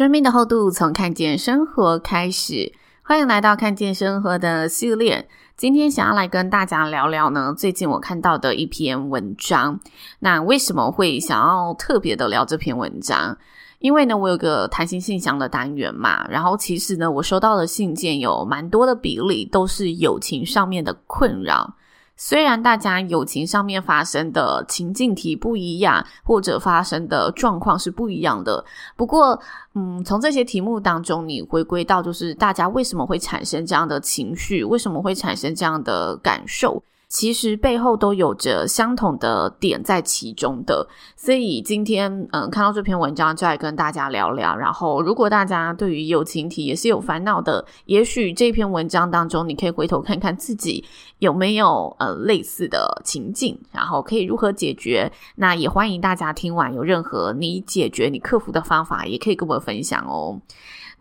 [0.00, 2.72] 生命的厚度，从看见生活开始。
[3.02, 5.28] 欢迎来到看见生活的系列。
[5.58, 9.78] 今天想要来跟大家聊聊呢，最近我看到的一篇文章。
[10.20, 13.36] 那为什么会想要特别的聊这篇文章？
[13.80, 16.26] 因为呢，我有个谈心信箱的单元嘛。
[16.30, 21.74] 然后其实呢，我收到的信件有蛮多的比例都是友情上面的困扰。
[22.22, 28.62] 虽然大家友情上面发生的情境题不一样，或者发生的状况是不一样的，
[28.94, 29.40] 不过，
[29.74, 36.82] 嗯，从这些题目当中，你回归到就是大家为什么会产生这样的情绪，为什么会产生这样的感受？
[37.10, 44.56] 其实背后都有着相同的点在其中的，所以今天嗯看到这篇文章就来跟大家聊聊。
[44.56, 50.84] 然后如果大家对于友情题也是有烦恼的，也许这篇文章当中你可以回头看看自己
[51.18, 55.10] 有没有呃类似的情境，然后可以如何解决。
[55.34, 60.40] 那也欢迎大家听完有任何你解决你克服的方法，也可以跟我分享哦。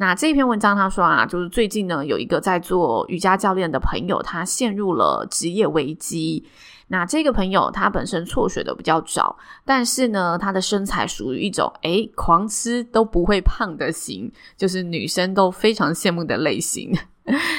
[0.02, 6.46] 那这篇文章他说啊，就是最近呢有一个在做瑜伽教练的朋友，他陷入了职业危机。
[6.88, 16.98] 那这个朋友他本身辍学的比较早，但是呢他的身材属于一种诶狂吃都不会胖的型，就是女生都非常羡慕的类型。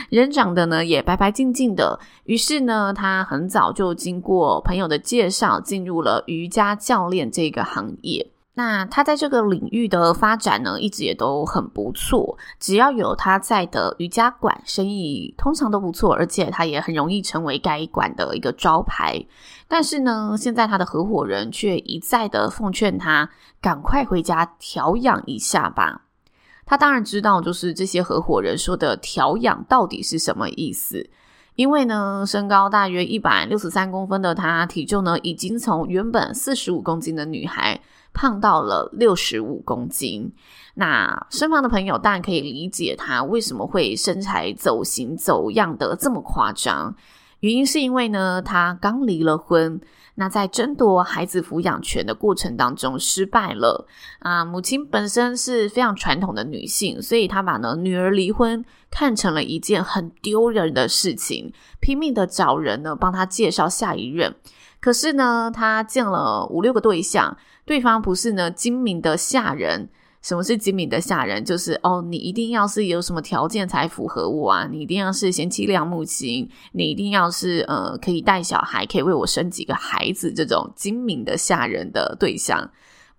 [0.09, 8.31] 人长得呢也白白净净的，于是呢他很早就经过朋友的介绍，进入了瑜伽教练这个行业。
[8.61, 12.37] 那他在这个领域的发展呢，一直也都很不错。
[12.59, 19.19] 只要有他在的瑜伽馆，生意通常都不错，而且他也很容易成为该馆的一个招牌。
[19.67, 23.31] 但是呢，现在他的合伙人却一再的奉劝他
[23.63, 26.03] 赶快回家调养一下吧。
[26.67, 31.09] 他当然知道，就是这些合伙人说的调养到底是什么意思。
[31.55, 37.81] 因为呢，身高大约一百六十三公分的他，体重呢已经从原本四十五公斤的女孩。
[38.13, 40.33] 胖到了六十五公斤，
[40.75, 46.95] 那身旁的朋友当然可以理解他为什么会身材走形走样的这么夸张。
[47.41, 49.81] 原因是因为呢，他刚离了婚，
[50.17, 53.87] 那在争夺孩子抚养权的过程当中失败了
[54.19, 54.45] 啊。
[54.45, 61.51] 母亲本身是非常传统的女性，所以她把呢女儿离婚看成了一件很丢人的事情，
[61.81, 64.35] 拼命的找人呢帮她介绍下一任。
[64.79, 67.39] 可是呢，她见了五六个对象。
[67.71, 69.89] 对方不是呢精明的下人。
[70.23, 71.45] 什么是精明的下人？
[71.45, 74.69] 就是哦，你一定要是有什么条件才符合我啊！
[74.69, 82.69] 你一定要是贤妻良母型，你一定要是呃可以带小孩，可以为我生几个孩子这种精明的下人的对象。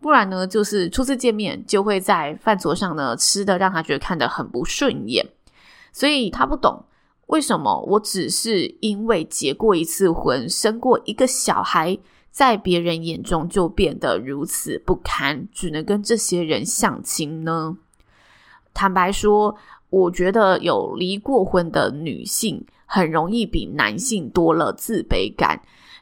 [0.01, 5.25] 不然呢，就是初次见面就会在饭桌上呢吃的让他觉得看得很不顺眼，
[5.93, 6.83] 所以他不懂
[7.27, 11.97] 为什么我只是因为结过一次婚，生过一个小孩。
[12.31, 17.77] 在别人眼中就变得如此不堪，只能跟这些人相亲呢？
[18.73, 19.57] 坦白说，
[19.89, 25.61] 我觉得有离过婚的女性很容易比男性多了自卑感，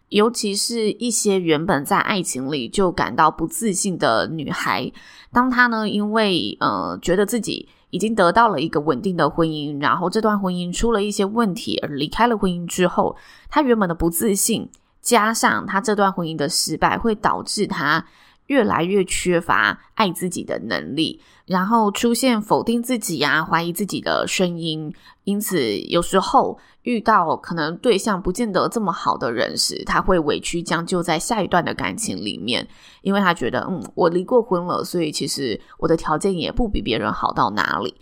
[0.09, 4.91] 尤其是一些原本在爱情里就感到不自信的女孩，
[5.33, 13.15] 当她呢因为呃觉得自己已经得到了一个稳定的婚姻，然后这段婚姻出了一些问题而离开了婚姻之后，
[13.49, 14.69] 她原本的不自信。
[15.09, 18.05] 加上他这段婚姻的失败，会导致他
[18.45, 24.93] 越来越缺乏爱自己的能力，然后出现否定自己啊、怀疑自己的声音。
[25.23, 32.67] 因此，有时候遇到可能对象不见得这么好的人时，他会委屈将就在下一段的感情里面，
[33.01, 37.95] 因为他觉得，嗯，我离过婚了，所以其实我的条件也不比别人好到哪里。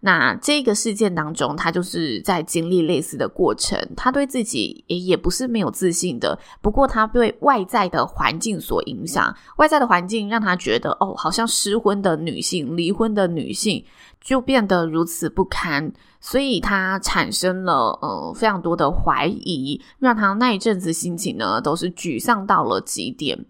[0.00, 3.76] 那这个事件当中，他就是在经历类似的过程。
[3.96, 13.84] 他对自己也也不是没有自信的，不过他被外在的环境所影响，外在的环境让他觉得，哦，好像失婚的女性、离婚的女性
[14.20, 23.46] 就变得如此不堪，所以他产生了呃非常多的怀疑，让他那一阵子心情呢都是沮丧到了极点。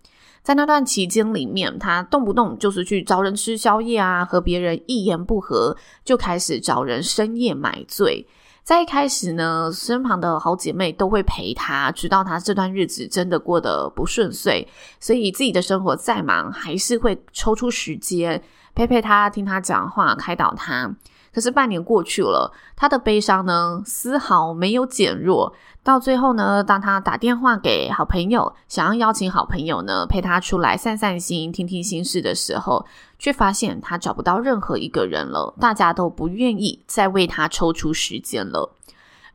[0.49, 8.27] 在那段期间里面，他动不动就是去找人吃宵夜啊，和别人一言不合就开始找人深夜买醉。
[8.63, 14.67] 在一开始呢，身旁的好姐妹都会陪她，直到她这段日子真的过得不顺遂，
[14.99, 18.43] 所以自己的生活再忙，还是会抽出时间
[18.75, 20.91] 陪陪她，听她讲话，开导她。
[21.31, 25.53] 可是半年过去了，她的悲伤呢，丝毫没有减弱。
[25.89, 32.85] 到最后呢，当他打电话给好朋友，想要邀请好朋友呢陪他出来散散心、听听心事的时候，
[33.19, 38.71] 却发现他找不到任何一个人了，大家都不愿意再为他抽出时间了。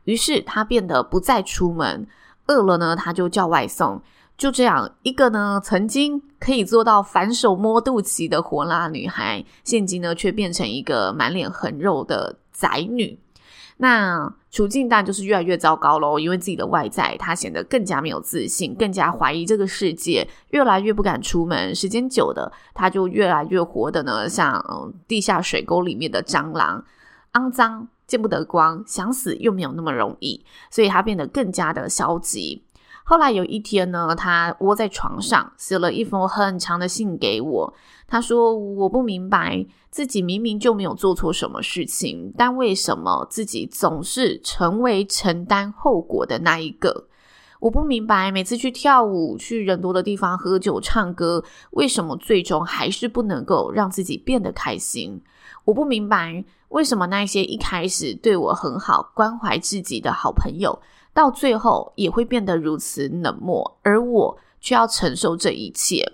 [0.04, 2.06] 于是他变得不再出门，
[2.46, 4.00] 饿了呢，他就叫外送。
[4.38, 13.18] 就这样，一个呢曾经可以做到反手摸肚脐的火辣女孩，现今呢却变成一个满脸横肉的宅女。
[13.78, 21.74] 那处境当然就是越来越糟糕喽，因为自己的外在，他显得更加没有自信，更加怀疑这个世界，越来越不敢出门。
[21.74, 26.84] 时间久的，他就越来越活的呢，像嗯地下水沟里面的蟑螂，
[27.32, 32.63] 肮脏，见不得光，想死又没有那么容易，所以他变得更加的消极。
[33.06, 37.74] 后来有一天呢，他窝在床上写了一封很长的信给我。
[38.06, 47.08] 他说：“我不明白自己明明就没有做错什么事情，但为什么自己总是成为承担后果的那一个？
[47.60, 55.20] 我不明白每次去跳舞、去人多的地方喝酒、唱歌，为什么最终还是不能够让自己变得开心？
[55.66, 60.78] 我不明白为什么那些一开始对我很好、关怀自己的好朋友。”
[61.14, 66.04] 到最后也会变得如此冷漠，而我却要承受这一切。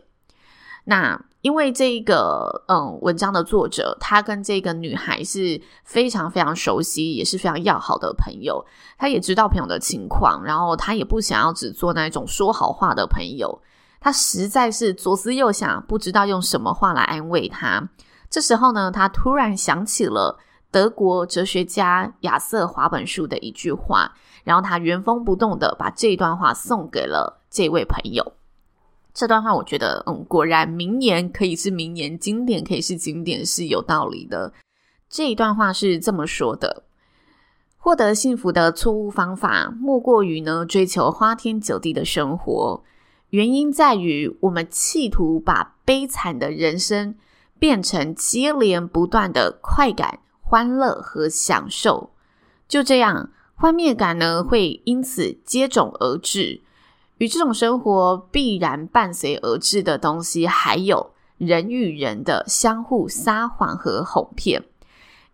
[0.84, 8.62] 那因为这个嗯文章的作者，他跟这个女孩是非常非常熟悉，也是非常要好的朋友。
[8.98, 13.62] 他也知道朋友的情况，然后他也不想要只做那种说好话的朋友。
[14.00, 17.88] 他实在是左思右想，不知道用什么话来安慰他。
[18.28, 20.38] 这时候呢，他突然想起了
[20.70, 24.12] 德国哲学家亚瑟·华本书的一句话。
[24.42, 28.32] 然后他原封不动的把这一段话送给了这位朋友。
[29.12, 34.52] 这段话我觉得，嗯，果然名言可以是名言，经典可以是经典，是有道理的。
[35.10, 36.84] 这一段话是这么说的：
[37.76, 42.82] 获得幸福的错误方法，莫过于呢追求花天酒地的生活。
[43.28, 47.14] 原因在于我们企图把悲惨的人生
[47.58, 50.20] 变成接连不断的快感、
[50.50, 52.10] 欢乐和享受。
[52.66, 53.30] 就这样。
[53.54, 56.62] 幻灭感呢，会因此接踵而至。
[57.18, 64.64] 与这种生活必然伴随而至的东西，还有人与人的相互撒谎和哄骗。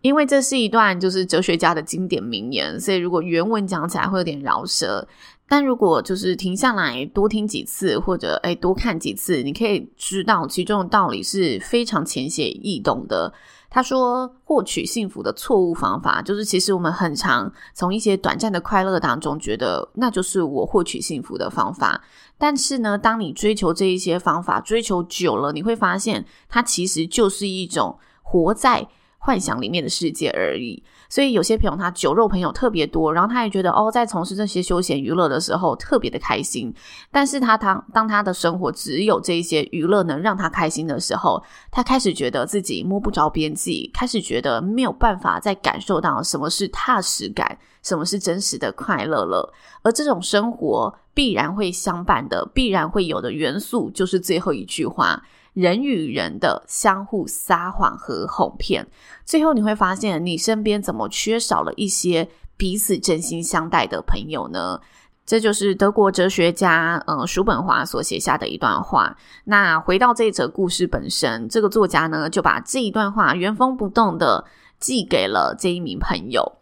[0.01, 5.07] 因为这是一段就是哲学家的经典名言，所以如果原文讲起来会有点饶舌。
[5.49, 13.33] 但如果就是停下来多听几次，或者诶多看几次，你可以知道其中的道理是非常浅显易懂的。
[13.77, 22.01] 他说，获取幸福的错误方法，就是其实我们很常从一些短暂的快乐当中觉得那就是我获取幸福的方法。
[22.39, 28.89] 但是呢，当你追求这一些方法，追求久了，你会发现它其实就是一种活在
[29.19, 30.83] 幻想里面的世界而已。
[31.09, 36.75] 所以有些朋友他酒肉朋友特别多，然后他也觉得哦，在从事这些休闲娱乐的时候特别的开心。
[37.13, 49.53] 但是他当当他的生活只有这一些娱乐能让他开心的时候，他开始觉得自己摸不着边际，开始觉得没有办法再感受到什么是踏实感，什么是真实的快乐了。
[49.83, 55.23] 而这种生活必然会相伴的，必然会有的元素，就是最后一句话。
[55.57, 58.87] 人与人的相互撒谎和哄骗，
[59.25, 64.79] 最后你会发现，你身边怎么缺少了一些彼此真心相待的朋友呢？
[65.25, 69.17] 这就是德国哲学家嗯叔本华所写下的一段话。
[69.45, 74.45] 那回到这则故事本身，这个作家呢就把这一段话原封不动的
[74.79, 76.59] 寄给了这一名朋友。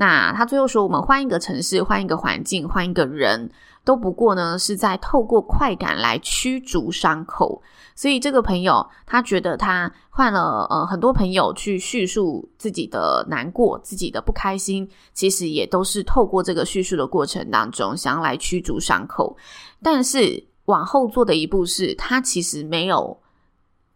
[0.00, 3.50] 那他最后说：“我们换一个城市，换一个环境，换一个人。”
[3.84, 7.62] 都不过呢，是在透过快感来驱逐伤口。
[7.94, 19.34] 所以这个朋友他觉得他换了呃很多朋友去叙述自己的难过、自己的不开心，其实也都是透过这个叙述的过程当中想要来驱逐伤口。
[19.82, 23.18] 但是往后做的一步是，他其实没有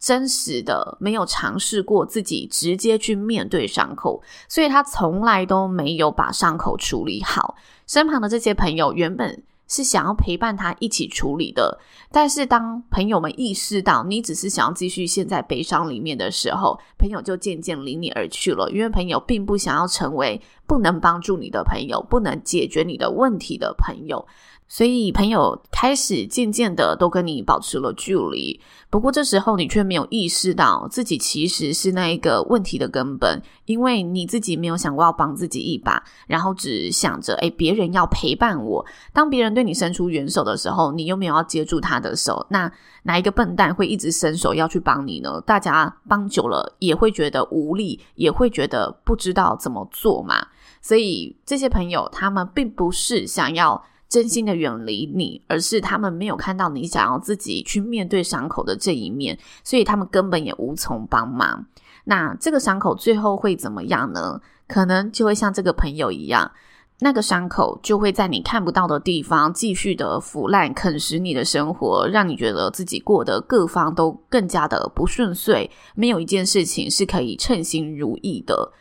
[0.03, 7.55] 真实的、没有尝试过自己直接去面对伤口，所以他从来都没有把伤口处理好。
[7.87, 9.43] 身旁的这些朋友原本。
[9.69, 11.81] 是想要陪伴他一起处理的，
[12.11, 18.71] 但是当朋友们意识到你只是想要继续陷在悲伤里面的时候，朋友就渐渐离你而去了。
[18.71, 24.27] 因为朋友并不想要成为不能帮助你的朋友，不能解决你的问题的朋友。
[24.73, 38.83] 所以朋友开始渐渐的都跟你保持了距离，不过这时候你却没有意识到自己其实是那一个问题的根本，因为你自己没有想过要帮自己一把，然后只想着诶，别人要陪伴我。
[39.13, 45.39] 当别人对你伸出援手的时候，你又没有要接住他的手，那哪一个笨蛋会一直伸手要去帮你呢？
[45.43, 50.47] 大家帮久了也会觉得无力，也会觉得不知道怎么做嘛。
[50.81, 53.85] 所以这些朋友他们并不是想要。
[54.13, 61.65] 真心的远离你，而是他们没有看到你想要自己去面对伤口的这一面，所以他们根本也无从帮忙。
[62.05, 64.39] 那这个伤口最后会怎么样呢？
[64.69, 66.53] 可能就会像这个朋友一样，
[67.01, 78.73] 那个伤口就会在你看不到的地方继续的腐烂，啃食你的生活，让你觉得自己过得各方都更加的不顺遂，没有一件事情是可以称心如意的。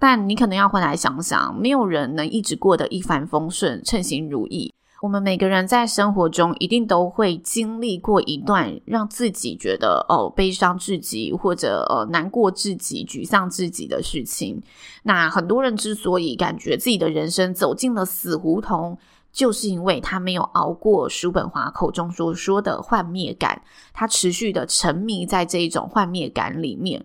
[0.00, 4.72] 但你可能要回来想想，没有人能一直过得一帆风顺、称心如意。
[5.02, 14.62] 我们每个人在生活中一定都会经历过一段让自己觉得哦悲伤至极，或者呃难过至极、沮丧至极的事情。
[15.02, 18.96] 那很多人之所以感觉自己的人生走进了死胡同，
[19.32, 27.04] 就是因为他没有熬过叔本华口中所说的幻灭感，他持续的沉迷在这一种幻灭感里面。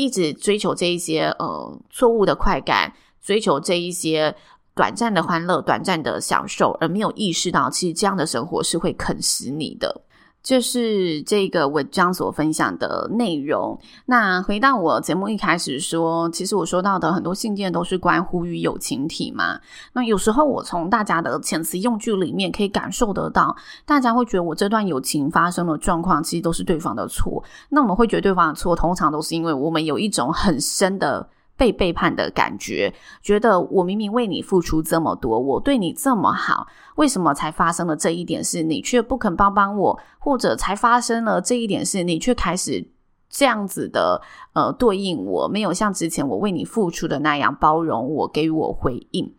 [0.00, 2.90] 一直追求这一些呃错误的快感，
[3.20, 4.34] 追求这一些
[4.74, 10.00] 短暂的欢乐、短暂的享受，而没有意识到，其实这样的生活是会啃死你的。
[10.42, 13.78] 就是这个文章所分享的内容。
[14.06, 19.60] 那回到我节目一开始说，其实我说到的很多信件都是关乎于友情体嘛。
[19.92, 23.54] 那有时候我从大家的遣词用句里面可以感受得到，
[23.84, 27.42] 大家会觉得我这段友情发生的状况，其实都是对方的错。
[27.68, 31.28] 那我们会觉得对方的错，通常都是因为我们有一种很深的。
[31.60, 32.90] 被背叛的感觉，
[33.20, 40.00] 觉得我明明为你付出这么多，我对你这么好，为什么才发生了这一点事，你却不肯帮帮我？
[40.18, 42.88] 或者才发生了这一点事，你却开始
[43.28, 44.22] 这样子的
[44.54, 49.30] 呃对应我，没有像之前我为你付出的那样包容我，给予我回应。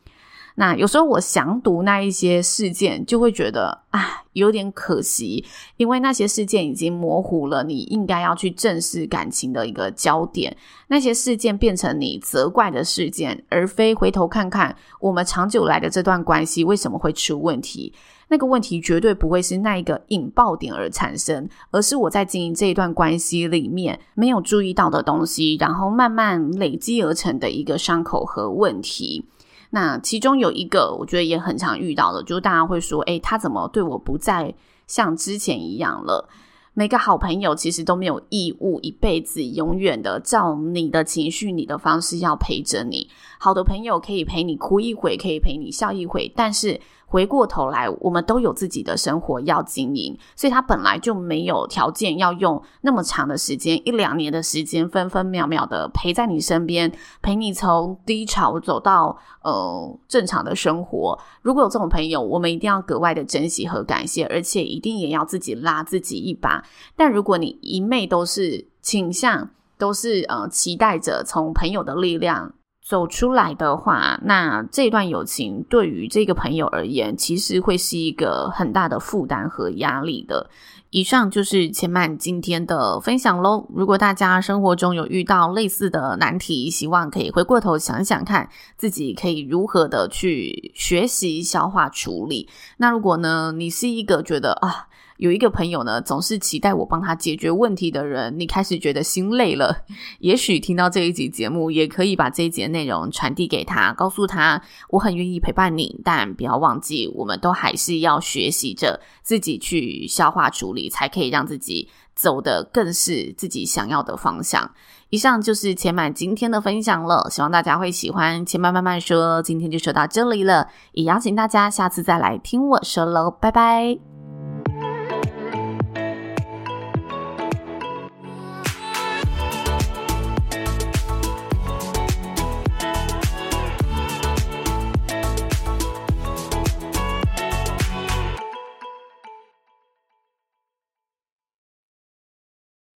[0.56, 5.46] 那有时候我想读那一些事件，就会觉得啊，有点可惜，
[5.78, 10.56] 因为那些事件已经模糊了你应该要去正视感情的一个焦点。
[10.88, 17.94] 那些事件变成你责怪的事件，而非回头看看我们长久来的这段关系为什么会出问题。
[18.28, 29.26] 那个问题绝对不会是那一个引爆点而产生，而是我在经营这一段关系里面没有注意到的东西，然后慢慢累积而成的一个伤口和问题。
[29.72, 34.54] 那其中有一个，我觉得也很常遇到的，就是大家会说：“诶，他怎么对我不再
[34.86, 36.30] 像之前一样了？”
[36.74, 43.10] 每个好朋友其实都没有义务一辈子永远的照你的情绪、你的方式要陪着你。
[43.40, 46.80] 好的朋友可以陪你哭一回，可以陪你笑一回，但是。
[47.12, 56.90] 回过头来，我们都有自己的生活要经营，所以他本来就没有条件要用那么长的时间，一两年的时间，分分秒秒的陪在你身边，
[57.22, 61.20] 陪你从低潮走到呃正常的生活。
[61.42, 66.64] 如果有这种朋友，我们一定要格外的珍惜和感谢，而且一定也要自己拉自己一把。
[66.96, 72.54] 但如果你一昧都是倾向，都是呃期待着从朋友的力量。
[72.92, 80.50] 走出来的话，那这段友情对于这个朋友而言，其实会是一个很大的负担和压力的。
[80.90, 83.66] 以上就是千嫚今天的分享喽。
[83.74, 92.50] 如果大家生活中有遇到类似的难题，希望可以回过头想想看，自己可以如何的去学习消化处理。
[92.76, 94.88] 那如果呢，你是一个觉得啊，
[95.22, 99.86] 有一个朋友呢，总是期待我帮他解决问题的人，你开始觉得心累了。
[100.18, 104.60] 也许听到这一集节目，也可以把这一集的内容传递给他，告诉他
[104.90, 114.72] 我很愿意陪伴你，但不要忘记，我们都还是要学习着自己去消化处理，才可以让自己走得更是自己想要的方向。
[115.12, 118.44] 以上就是千嫚今天的分享了，希望大家会喜欢。
[118.44, 124.11] 千嫚慢慢说，今天就说到这里了，也邀请大家下次再来听我说喽，拜拜。